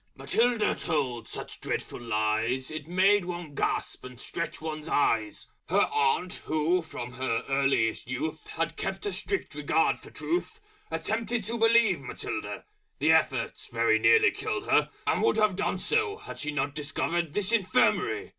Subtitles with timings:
[0.17, 6.41] _Matilda told such Dreadful Lies, It made one Gasp and Stretch one's Eyes; Her Aunt,
[6.45, 10.59] who, from her Earliest Youth, Had kept a Strict Regard for Truth,
[10.89, 12.65] Attempted to Believe Matilda:
[12.97, 17.33] The effort very nearly killed her, And would have done so, had not She Discovered
[17.33, 18.29] this Infirmity.